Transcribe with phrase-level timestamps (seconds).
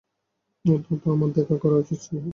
[0.65, 2.15] অন্তত আমার দেখা করা উচিত ছিল।